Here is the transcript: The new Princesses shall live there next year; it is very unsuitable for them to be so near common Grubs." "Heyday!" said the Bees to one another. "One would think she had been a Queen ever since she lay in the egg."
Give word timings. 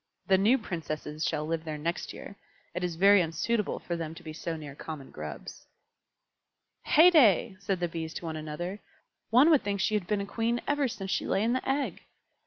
The 0.25 0.37
new 0.39 0.57
Princesses 0.57 1.23
shall 1.27 1.45
live 1.45 1.63
there 1.63 1.77
next 1.77 2.11
year; 2.11 2.35
it 2.73 2.83
is 2.83 2.95
very 2.95 3.21
unsuitable 3.21 3.77
for 3.77 3.95
them 3.95 4.15
to 4.15 4.23
be 4.23 4.33
so 4.33 4.55
near 4.55 4.73
common 4.73 5.11
Grubs." 5.11 5.67
"Heyday!" 6.85 7.55
said 7.59 7.79
the 7.79 7.87
Bees 7.87 8.15
to 8.15 8.25
one 8.25 8.35
another. 8.35 8.79
"One 9.29 9.51
would 9.51 9.61
think 9.63 9.79
she 9.79 9.93
had 9.93 10.07
been 10.07 10.21
a 10.21 10.25
Queen 10.25 10.59
ever 10.67 10.87
since 10.87 11.11
she 11.11 11.27
lay 11.27 11.43
in 11.43 11.53
the 11.53 11.69
egg." 11.69 12.01